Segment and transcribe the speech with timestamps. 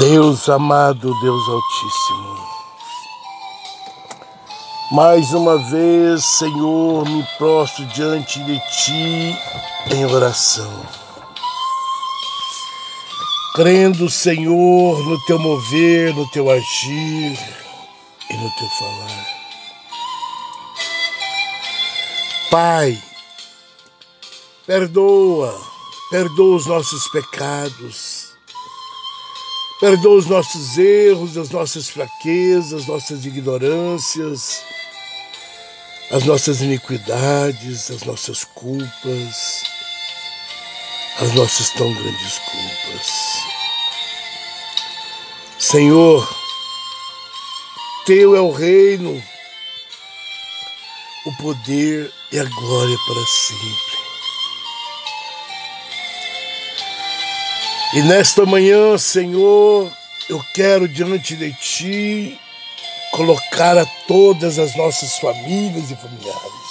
[0.00, 2.48] Deus amado, Deus Altíssimo.
[4.92, 9.36] Mais uma vez, Senhor, me prostro diante de Ti
[9.94, 10.72] em oração.
[13.54, 17.38] Crendo, Senhor, no Teu mover, no Teu agir
[18.30, 19.26] e no Teu falar.
[22.50, 22.98] Pai,
[24.66, 25.60] perdoa,
[26.10, 28.29] perdoa os nossos pecados
[29.80, 34.62] Perdoa os nossos erros, as nossas fraquezas, nossas ignorâncias,
[36.10, 39.64] as nossas iniquidades, as nossas culpas,
[41.18, 43.50] as nossas tão grandes culpas.
[45.58, 46.28] Senhor,
[48.04, 49.22] Teu é o reino,
[51.24, 53.89] o poder e a glória para sempre.
[57.92, 59.90] E nesta manhã, Senhor,
[60.28, 62.38] eu quero diante de Ti
[63.10, 66.70] colocar a todas as nossas famílias e familiares,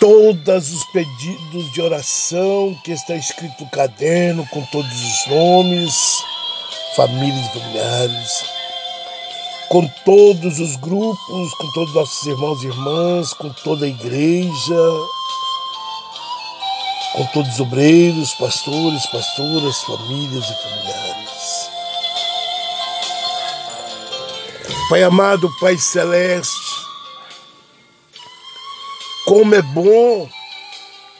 [0.00, 5.94] todos os pedidos de oração que está escrito no caderno com todos os nomes,
[6.96, 8.44] famílias e familiares,
[9.68, 14.92] com todos os grupos, com todos os nossos irmãos e irmãs, com toda a igreja,
[17.18, 21.70] com todos os obreiros, pastores, pastoras, famílias e familiares.
[24.88, 26.86] Pai amado, Pai celeste,
[29.26, 30.30] como é bom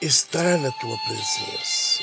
[0.00, 2.02] estar na tua presença.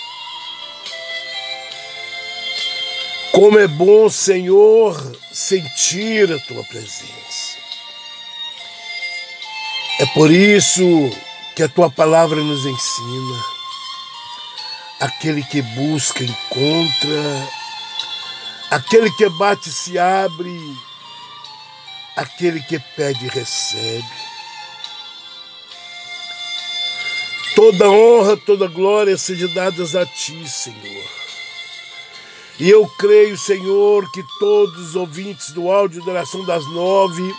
[3.32, 4.96] Como é bom, Senhor,
[5.34, 7.58] sentir a tua presença.
[10.00, 10.84] É por isso
[11.56, 13.59] que a tua palavra nos ensina
[15.00, 17.50] Aquele que busca, encontra.
[18.70, 20.60] Aquele que bate, se abre.
[22.18, 24.04] Aquele que pede, recebe.
[27.56, 31.20] Toda honra, toda glória seja dadas a ti, Senhor.
[32.60, 37.34] E eu creio, Senhor, que todos os ouvintes do áudio da oração das nove,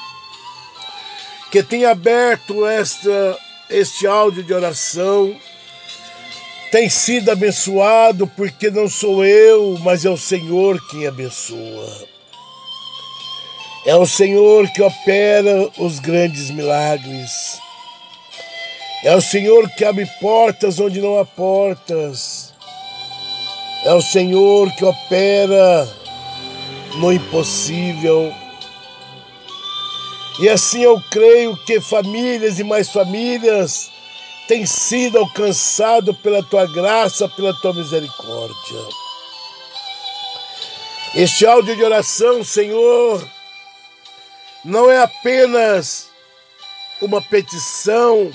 [1.50, 5.38] que tem aberto esta, este áudio de oração,
[6.70, 12.08] tem sido abençoado porque não sou eu, mas é o Senhor quem abençoa.
[13.84, 17.58] É o Senhor que opera os grandes milagres.
[19.02, 22.54] É o Senhor que abre portas onde não há portas.
[23.84, 25.88] É o Senhor que opera
[26.96, 28.32] no impossível.
[30.38, 33.90] E assim eu creio que famílias e mais famílias
[34.50, 38.80] tem sido alcançado pela tua graça, pela tua misericórdia.
[41.14, 43.24] Este áudio de oração, Senhor,
[44.64, 46.08] não é apenas
[47.00, 48.32] uma petição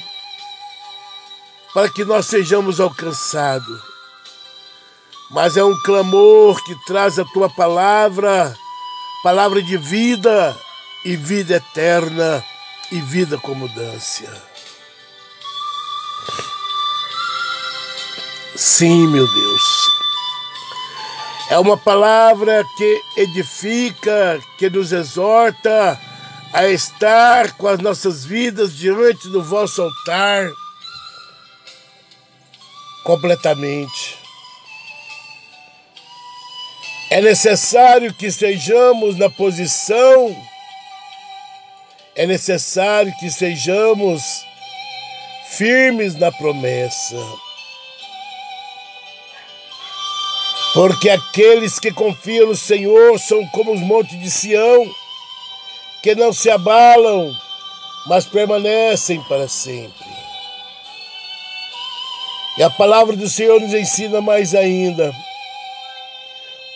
[1.73, 3.81] para que nós sejamos alcançados,
[5.31, 8.57] mas é um clamor que traz a tua palavra,
[9.21, 10.55] palavra de vida
[11.03, 12.41] e vida eterna
[12.89, 14.54] e vida com mudança.
[18.55, 19.61] Sim, meu Deus.
[21.49, 25.99] É uma palavra que edifica, que nos exorta
[26.53, 30.49] a estar com as nossas vidas diante do vosso altar
[33.03, 34.17] completamente.
[37.11, 40.35] É necessário que estejamos na posição,
[42.15, 44.45] é necessário que sejamos
[45.49, 47.44] firmes na promessa.
[50.75, 54.94] Porque aqueles que confiam no Senhor são como os montes de Sião,
[56.03, 57.34] que não se abalam,
[58.08, 60.06] mas permanecem para sempre.
[62.58, 65.16] E a palavra do Senhor nos ensina mais ainda.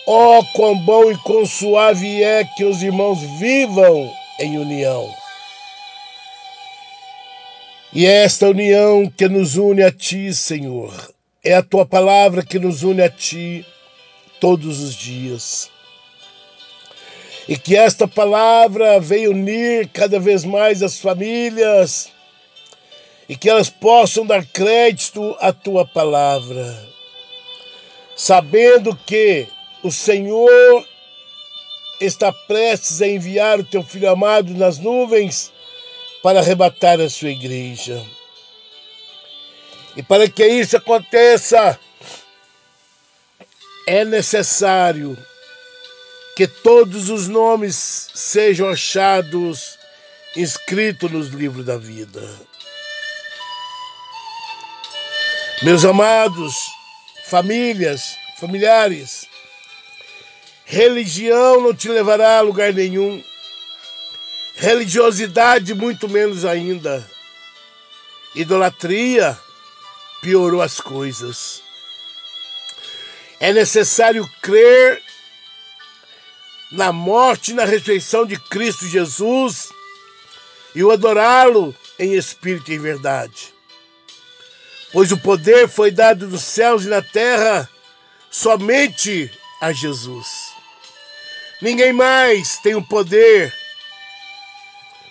[0.06, 4.10] Ó, oh, quão bom e quão suave é que os irmãos vivam
[4.40, 5.14] em união.
[7.92, 10.90] E é esta união que nos une a Ti, Senhor.
[11.44, 13.62] É a Tua palavra que nos une a Ti
[14.40, 15.70] todos os dias.
[17.46, 22.10] E que esta palavra venha unir cada vez mais as famílias
[23.28, 26.88] e que elas possam dar crédito à tua palavra,
[28.16, 29.46] sabendo que
[29.84, 30.84] o Senhor
[32.00, 35.52] está prestes a enviar o teu filho amado nas nuvens
[36.22, 38.02] para arrebatar a sua igreja.
[39.96, 41.78] E para que isso aconteça,
[43.86, 45.16] é necessário
[46.36, 49.78] que todos os nomes sejam achados
[50.36, 52.22] inscritos nos livros da vida.
[55.62, 56.54] Meus amados,
[57.26, 59.26] famílias, familiares,
[60.64, 63.22] religião não te levará a lugar nenhum.
[64.56, 67.06] Religiosidade, muito menos ainda.
[68.34, 69.38] Idolatria
[70.22, 71.62] piorou as coisas.
[73.40, 75.02] É necessário crer
[76.70, 79.70] na morte e na ressurreição de Cristo Jesus
[80.74, 83.52] e o adorá-lo em espírito e em verdade.
[84.92, 87.68] Pois o poder foi dado nos céus e na terra
[88.30, 90.50] somente a Jesus.
[91.60, 93.54] Ninguém mais tem o poder,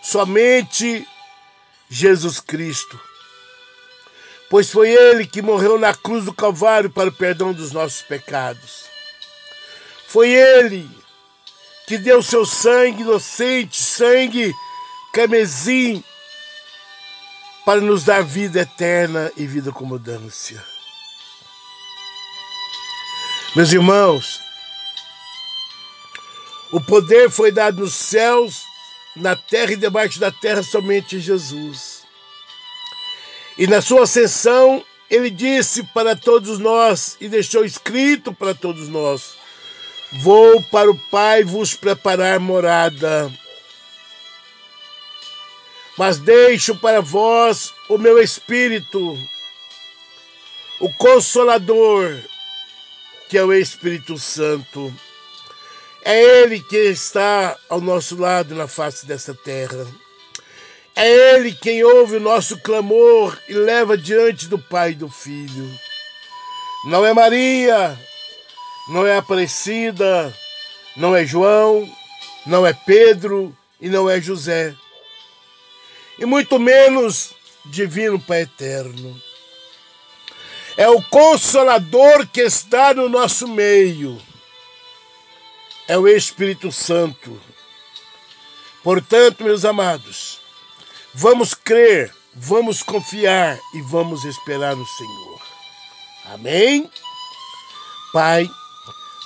[0.01, 1.07] somente
[1.89, 3.08] Jesus Cristo.
[4.49, 8.85] Pois foi Ele que morreu na cruz do Calvário para o perdão dos nossos pecados.
[10.07, 10.89] Foi Ele
[11.87, 14.53] que deu seu sangue inocente, sangue
[15.13, 16.03] camesim,
[17.65, 20.63] para nos dar vida eterna e vida com mudança.
[23.55, 24.39] Meus irmãos,
[26.71, 28.63] o poder foi dado nos céus,
[29.15, 31.98] na terra e debaixo da terra somente a Jesus.
[33.59, 39.35] E na sua ascensão, ele disse para todos nós e deixou escrito para todos nós:
[40.21, 43.29] Vou para o Pai vos preparar morada.
[45.97, 49.19] Mas deixo para vós o meu Espírito,
[50.79, 52.17] o Consolador,
[53.27, 54.94] que é o Espírito Santo.
[56.01, 59.85] É Ele que está ao nosso lado na face dessa terra.
[61.01, 65.71] É Ele quem ouve o nosso clamor e leva diante do Pai e do Filho.
[66.83, 67.97] Não é Maria,
[68.89, 70.35] não é Aparecida,
[70.97, 71.89] não é João,
[72.45, 74.75] não é Pedro e não é José.
[76.17, 79.21] E muito menos Divino Pai Eterno.
[80.75, 84.21] É o Consolador que está no nosso meio.
[85.87, 87.41] É o Espírito Santo.
[88.83, 90.28] Portanto, meus amados,
[91.13, 95.41] vamos crer, vamos confiar e vamos esperar no Senhor.
[96.25, 96.89] Amém?
[98.13, 98.50] Pai,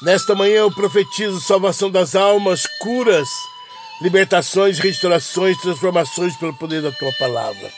[0.03, 3.29] Nesta manhã eu profetizo salvação das almas, curas,
[4.01, 7.71] libertações, restaurações, transformações pelo poder da tua palavra.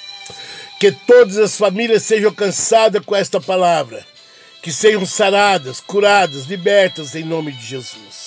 [0.80, 4.04] Que todas as famílias sejam alcançadas com esta palavra,
[4.63, 8.25] que sejam saradas, curadas, libertas em nome de Jesus.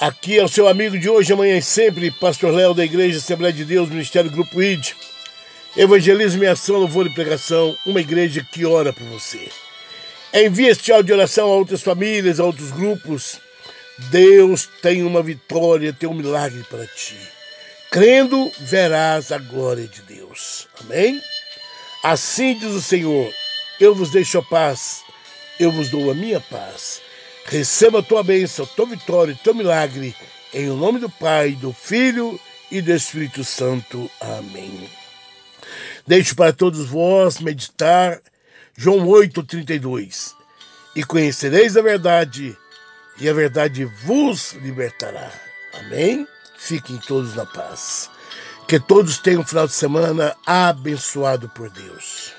[0.00, 3.52] Aqui é o seu amigo de hoje, amanhã e sempre, Pastor Léo da Igreja Assembleia
[3.52, 4.92] de Deus, Ministério Grupo ID.
[5.76, 9.48] Evangelismo e ação, louvor e pregação, uma igreja que ora por você.
[10.32, 13.40] Envie este áudio de oração a outras famílias, a outros grupos.
[14.10, 17.18] Deus tem uma vitória, tem um milagre para ti.
[17.90, 20.68] Crendo, verás a glória de Deus.
[20.80, 21.20] Amém?
[22.04, 23.32] Assim diz o Senhor:
[23.80, 25.02] Eu vos deixo a paz,
[25.58, 27.07] eu vos dou a minha paz.
[27.50, 30.14] Receba a tua bênção, tua vitória, teu milagre,
[30.52, 32.38] em nome do Pai, do Filho
[32.70, 34.10] e do Espírito Santo.
[34.20, 34.90] Amém.
[36.06, 38.20] Deixo para todos vós meditar
[38.76, 40.34] João 8,32.
[40.94, 42.54] E conhecereis a verdade,
[43.18, 45.32] e a verdade vos libertará.
[45.72, 46.28] Amém?
[46.58, 48.10] Fiquem todos na paz.
[48.66, 52.37] Que todos tenham um final de semana abençoado por Deus.